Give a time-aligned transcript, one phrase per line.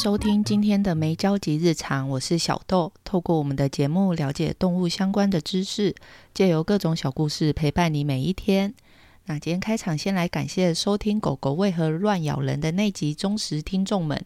[0.00, 2.92] 收听今天的没交集日常，我是小豆。
[3.02, 5.92] 透过我们的节目了解动物相关的知识，
[6.32, 8.72] 借由各种小故事陪伴你每一天。
[9.24, 14.24] 那今天开场先来感谢收听《狗狗为何乱咬人》的那集忠实听众们。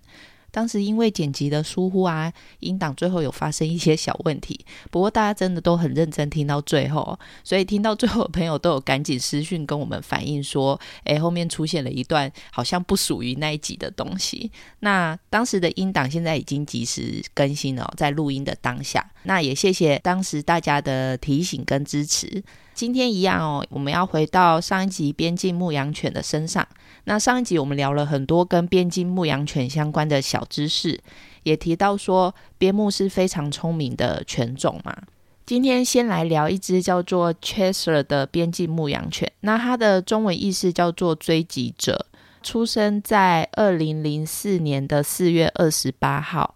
[0.52, 4.64] 当时因为剪辑的疏忽啊，音档最后有发生一些小问题。
[4.90, 19.10] 不过大家真的都很认真听到最后，所以听到最后的朋友都有赶紧私讯跟我们反映说：“诶，后面出现了一段好像不属于那一集的东西。”那当时的音档现在已经及时更新了，在录音的当下。
[19.22, 22.44] 那也谢谢当时大家的提醒跟支持。
[22.74, 26.66] 今天一样哦，我们要回到上一集边境牧羊犬的身上。
[27.04, 31.00] 那上一集我们聊了很多跟边境牧羊犬相关的小知识，
[31.43, 34.96] 也提到说边牧是非常聪明的犬种嘛。
[35.44, 39.30] 今天先来聊一只叫做 Chaser 的边境牧羊犬。
[39.40, 42.06] 那它的中文意思叫做追击者，
[42.42, 46.55] 出生在二零零四年的四月二十八号。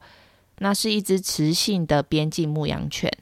[0.59, 3.13] 那是一只雌性的边境牧羊犬。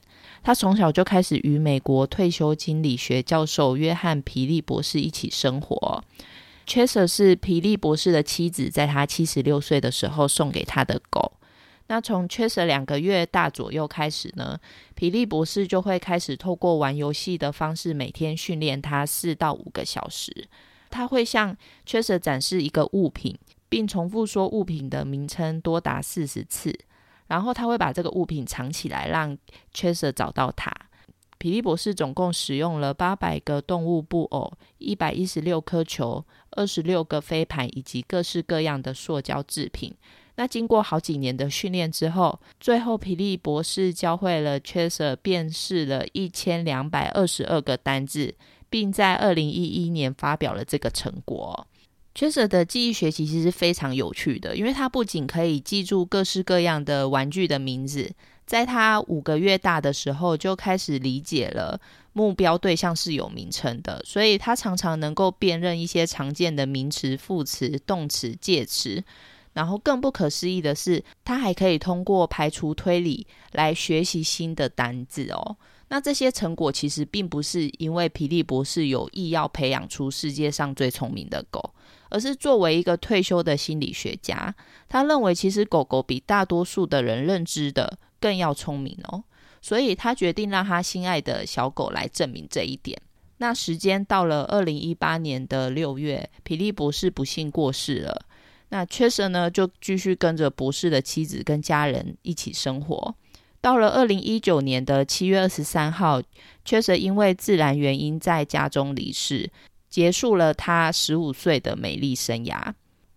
[0.43, 6.03] 他从小就开始与美国退休心理学教授约翰·皮利博士一起生活。
[6.65, 11.33] Chaser 是皮利博士的妻子在他七十六岁的时候送给他的狗。
[11.87, 14.59] 那从 Chaser 两个月大左右开始呢，
[14.95, 20.47] 皮利博士就会开始透过玩游戏的方式，每天训练他四到五个小时。
[20.89, 23.37] 他会向 Chaser 展示一个物品，
[23.69, 26.75] 并重复说物品的名称多达四十次。
[27.27, 29.37] 然后他会把这个物品藏起来，让
[29.73, 30.71] Chaser 找到它。
[31.45, 39.93] 皮利博士总共使用了八百个动物布偶、一百一十六颗球、二十六个飞盘以及各式各样的塑胶制品。
[40.37, 48.33] 那经过好几年的训练之后，最后皮利博士教会了 Chaser 辨识了一千两百二十二个单字，
[48.67, 51.67] 并在二零一一年发表了这个成果。
[52.15, 58.11] Chaser 的记忆学习其实是非常有趣的，因为它不仅可以记住各式各样的玩具的名字，
[58.45, 61.79] 在他五个月大的时候就开始理解了
[62.13, 69.03] 目标对象是有名称的，所以他常常能够辨认一些常见的名词、副词、动词、介词。
[69.53, 75.55] 然后更不可思议的是，他还可以通过排除推理来学习新的单字哦。
[75.87, 81.73] 那这些成果其实并不是因为皮利博士有意要培养出世界上最聪明的狗。
[82.09, 84.53] 而是作为一个退休的心理学家，
[84.87, 89.23] 他认为其实狗狗比大多数的人认知的更要聪明哦，
[89.61, 92.99] 所以他决定让他心爱的小狗来证明这一点。
[93.37, 98.25] 那时间到了二零一八年的六月，皮利博士不幸过世了。
[98.69, 103.15] 那缺舍呢，就继续跟着博士的妻子跟家人一起生活。
[103.61, 106.19] 到了二零一九年的七月二十三号
[106.63, 109.51] 缺舍因为自然原因在家中离世。
[109.87, 112.73] 结束了他十五岁的美丽生涯。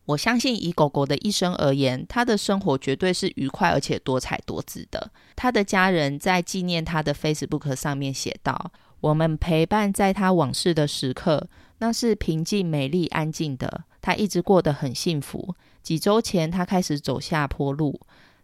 [0.08, 5.10] 我相信，以狗狗的一生而言，他的生活绝对是愉快而且多彩多姿的。
[5.36, 11.46] 他的家人在纪念他的 Facebook 上面写道：“我们陪伴在他往世的时刻，
[11.80, 13.84] 那是平静、美丽、安静的。
[14.00, 15.54] 他一直过得很幸福。
[15.82, 18.00] 几周前，他开始走下坡路。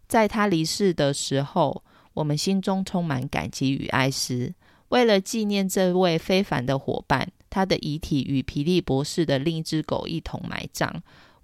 [0.07, 1.83] 在他离世的时候，
[2.13, 4.53] 我们心中充满感激与哀思。
[4.89, 10.93] 为了纪念这位非凡的伙伴。”他的遗体与皮利博士的另一只狗一同埋葬。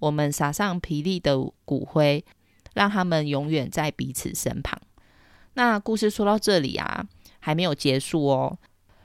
[0.01, 2.25] 我们撒上皮利的骨灰，
[2.73, 4.81] 让他们永远在彼此身旁。
[5.53, 7.05] 那故事说到这里啊，
[7.39, 8.57] 还没有结束哦。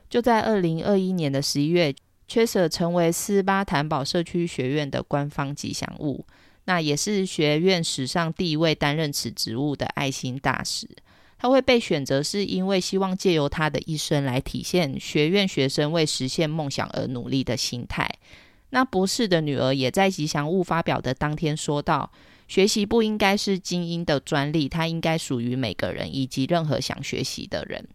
[0.08, 1.94] 就在二零二一年的十一月
[2.26, 6.24] ，Chaser 成为斯巴坦堡社区学院的官方吉祥物，
[6.64, 10.88] 那也是学院史上第一位担任此职务的爱心大使。
[11.38, 18.08] 他会被选择，是因为希望借由他的一生来体现学院学生为实现梦想而努力的心态。
[18.76, 22.12] 那博士的女儿也在吉祥物发表的当天说道
[22.46, 27.88] ：“学习不应该是精英的专利，它应该属于每个人以及任何想学习的人。”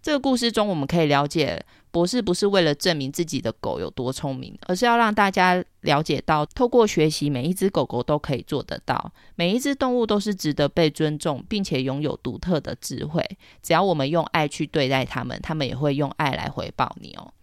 [0.00, 13.22] 这个故事中，我们可以了解，博士不是为了证明自己的狗有多聪明，而是要让大家了解到，透过学习，每一只狗狗都可以做得到，每一只动物都是值得被尊重，并且拥有独特的智慧。
[13.62, 17.34] 只要我们用爱去对待它们，它们也会用爱来回报你哦。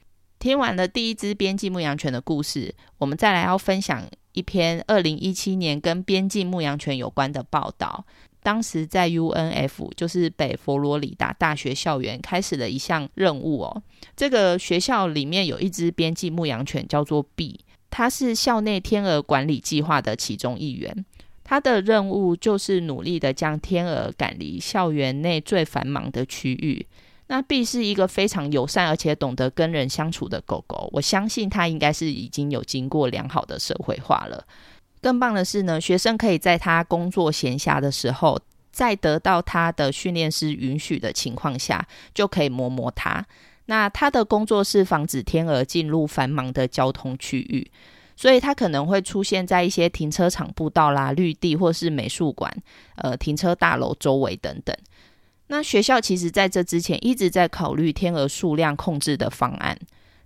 [0.44, 4.04] 听完了第一只边境牧羊犬的故事，我们再来要分享
[4.34, 8.06] 一篇二零一七年跟边境牧羊犬有关的报道。
[8.42, 13.82] 当时在 UNF，就是北佛罗里达大学校园，开始了一项任务哦。
[14.18, 21.06] 这个学校里面有一只边境牧羊犬，叫做 B，它是校内天鹅管理计划的其中一员。
[21.46, 26.86] 它的任务就是努力的将天鹅赶离校园内最繁忙的区域。
[27.28, 34.46] 那 B 是一个非常友善而且懂得跟人相处的狗狗，我相信它应该是已经有经过良好的社会化了。
[35.02, 38.40] 更棒的是呢，学生可以在他工作闲暇的时候，
[38.72, 43.26] 在得到他的训练师允许的情况下，就可以摸摸它。
[43.66, 47.70] 那他的工作是防止天鹅进入繁忙的交通区域，
[48.16, 52.54] 所以他可能会出现在一些停车场步道啦、绿地或是美术馆、
[52.96, 54.76] 呃停车大楼周围等等。
[55.48, 59.78] 那学校其实在这之前一直在考虑天鹅数量控制的方案。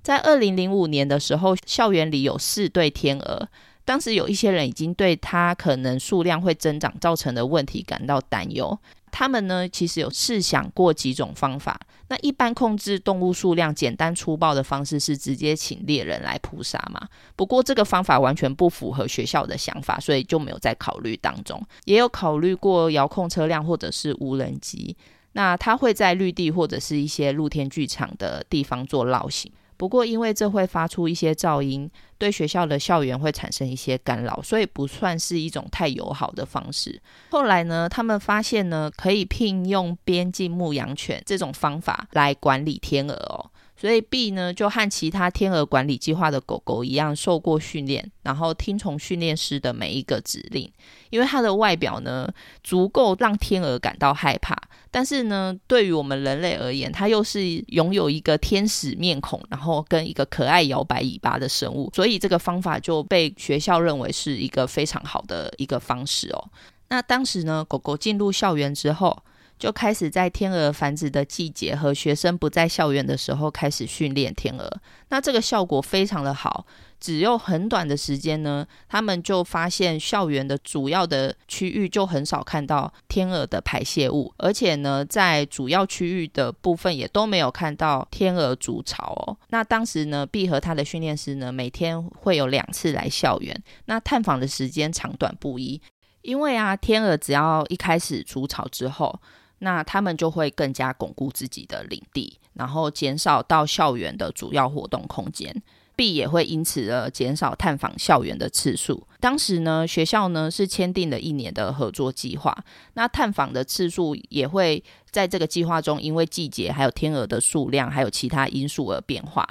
[0.02, 3.48] 在二零零五年的时候，校园里有四对天鹅，
[3.84, 8.80] 当时有一些人已经对它可能数量会增长造成的问题感到担忧。
[9.12, 11.80] 他们呢，其实有试想过几种方法。
[12.10, 17.08] 那一般控制动物数量简单粗暴的方式是直接请猎人来扑杀嘛。
[17.36, 21.62] 不过这个方法完全不符合学校的想法，所以就没有在考虑当中。
[21.86, 24.96] 也有考虑过遥控车辆或者是无人机，
[25.34, 29.52] 那它会在绿地或者是一些露天剧场的地方做绕行。
[29.78, 37.00] 不过，因为这会发出一些噪音，对学校的校园会产生一些干扰，所以不算是一种太友好的方式。
[37.30, 43.52] 后来呢，他们发现呢，可以聘用边境牧羊犬这种方法来管理天鹅哦。
[43.80, 50.70] 所以 B 呢，就和其他天鹅管理计划的狗狗一样，受过训练，然后听从训练师的每一个指令。
[51.10, 52.28] 因为它的外表呢，
[52.64, 54.58] 足够让天鹅感到害怕，
[54.92, 61.90] 但是呢，对于我们人类而言，它又是拥有一个天使面孔，然后跟一个可爱摇摆尾巴的生物。
[61.96, 66.50] 所以这个方法就被学校认为是一个非常好的一个方式哦。
[66.90, 69.18] 那当时呢，狗狗进入校园之后，
[69.58, 74.72] 就开始在天鹅繁殖的季节和学生不在校园的时候开始训练天鹅。
[75.10, 76.66] 那这个效果非常的好，
[77.00, 89.38] 只用很短的时间呢，他们就发现校园的主要的区域就很少看到天鹅的排泄物，而且呢，在主要区域的部分也都没有看到天鹅筑巢哦。
[89.50, 95.82] 那当时呢，B 和他的训练师呢，每天会有两次来校园，那探访的时间长短不一，
[96.22, 99.20] 因为啊，天鹅只要一开始筑巢之后。
[99.60, 105.64] 那他们就会更加巩固自己的领地，然后减少到校园的主要活动空间。
[105.96, 109.08] B 也会因此而减少探访校园的次数。
[109.20, 112.56] 当时呢，学校呢是签订了一年的合作计划，
[112.94, 119.44] 那探访的次数也会在这个计划中，因为季节、还有天鹅的数量，还有其他因素而变化。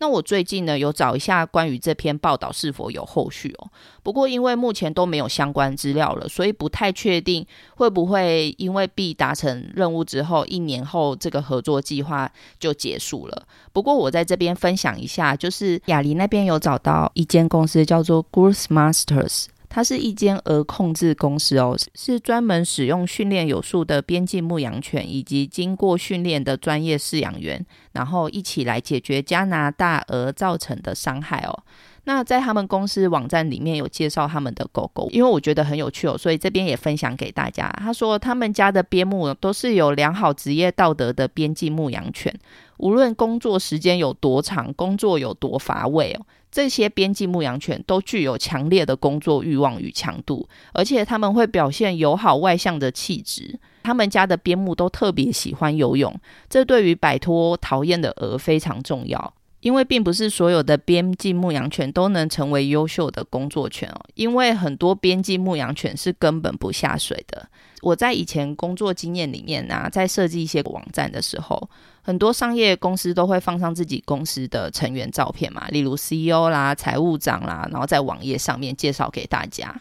[0.00, 3.70] 那我最近呢有找一下关于这篇报道是否有后续哦，
[4.02, 13.46] 不过因为目前都没有相关资料了，所以不太确定会不会因为 B 达成任务之后，一年后这个合作计划就结束了。
[13.72, 19.46] 不过我在这边分享一下，就是雅黎那边有找到一间公司叫做 Goose Masters。
[19.72, 31.62] 它是一间鹅控制公司哦，是专门使用训练有素的边境牧羊犬以及经过训练的专业饲养员，然后一起来解决加拿大鹅造成的伤害哦。
[32.04, 37.68] 那在他们公司网站里面有介绍他们的狗狗，因为我觉得很有趣哦，所以这边也分享给大家。
[37.78, 42.34] 他说他们家的边牧都是有良好职业道德的边境牧羊犬，
[42.78, 46.26] 无论工作时间有多长，工作有多乏味哦。
[46.50, 53.56] 这些边境牧羊犬都具有强烈的工作欲望与强度，而且他们会表现友好外向的气质。
[53.84, 56.12] 他们家的边牧都特别喜欢游泳，
[56.48, 59.32] 这对于摆脱讨厌的鹅非常重要。
[59.60, 67.48] 因为并不是所有的边境牧羊犬都能成为优秀的工作犬哦，因为很多边境牧羊犬是根本不下水的。
[67.82, 71.68] 我在以前工作经验里面啊，在设计一些网站的时候，
[72.02, 79.74] 很多商业公司都会放上自己公司的成员照片嘛，例如 CEO 啦、财务长啦，然后在网页上面介绍给大家。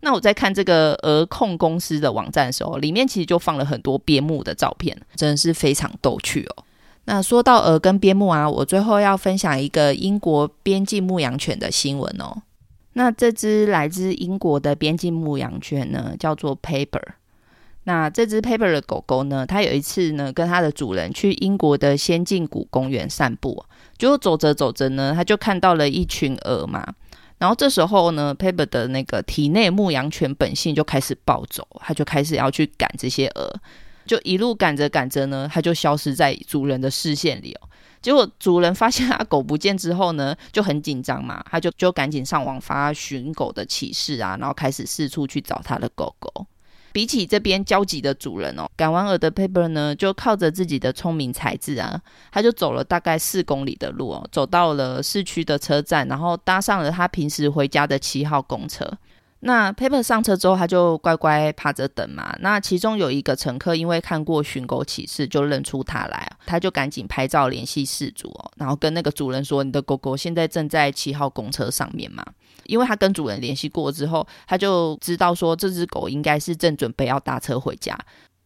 [0.00, 6.64] 那我在看这个俄控公司的网站的时候，里面其实就放了很多边牧的照片，真的是非常逗趣哦。
[7.06, 12.42] 那说到鹅跟边牧啊，我最后要分享一个英国边境牧羊犬的新闻哦。
[12.92, 17.02] 那这只来自英国的边境牧羊犬呢，叫做 Paper。
[17.84, 23.64] 那这只 Paper 的狗狗呢，它有一次呢，跟它的主人去英国的先进谷公园散步，
[23.96, 26.84] 就走着走着呢，它就看到了一群鹅嘛。
[27.38, 33.54] 然后这时候呢，Paper 的那个体内牧羊犬本性就开始暴走，它就开始要去赶这些鹅。
[34.06, 37.68] 就一路赶着赶着呢，它就消失在主人的视线里哦。
[38.00, 46.46] 结果主人发现他狗不见之后呢，就很紧张嘛，他就就赶紧上网发寻狗的启事啊，然后开始四处去找他的狗狗。
[46.92, 58.90] 比起这边焦急的主人哦，赶完鹅的 Paper 呢，就靠着自己的聪明才智啊，他就走了大概四公里的路哦，走到了市区的车站，然后搭上了他平时回家的七号公车。
[59.46, 62.36] 那 Paper 上车之后，他就乖乖趴着等嘛。
[62.40, 72.24] 那其中有一个乘客，因为看过寻狗启事，就认出他来，他就赶紧拍照联系事主，然后跟那个主人说：“你的狗狗现在正在七号公车上面嘛。”
[72.66, 77.96] 因为他跟主人联系过之后，他就知道说这只狗应该是正准备要搭车回家。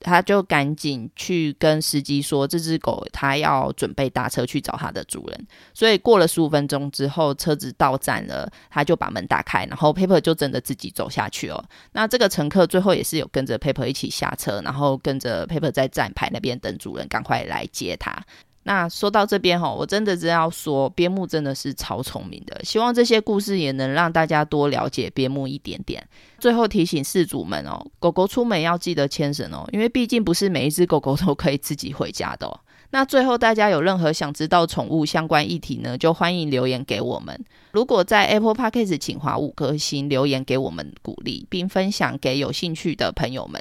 [0.01, 5.47] 他就赶紧去跟司机说，这只狗他要准备搭车去找他的主人。
[5.75, 11.65] 所以过了十五分钟之后，车子到站了，他就把门打开，然后 Paper 就真的自己走下去哦。
[11.93, 18.25] 那这个乘客最后也是有跟着 Paper 一起下车，然后跟着 Paper 在站牌那边等主人赶快来接他。
[18.71, 22.57] 那说到这边哈，我真的真要说，边牧真的是超聪明的。
[22.63, 26.01] 希望这些故事也能让大家多了解边牧一点点。
[26.39, 32.61] 最后提醒饲主们哦，狗狗出门要记得牵绳哦，因为毕竟不是每一只狗狗都可以自己回家的哦。
[32.91, 37.45] 那最后大家有任何想知道宠物相关议题呢，就欢迎留言给我们。
[37.73, 43.61] 如果在 Apple Podcast 请划五颗星留言给我们鼓励，并分享给有兴趣的朋友们。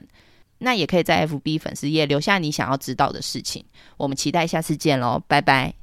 [0.60, 3.66] 那也可以在 FB 粉丝页留下你想要知道的事情，
[3.98, 5.74] 我们期待下次见喽，拜拜。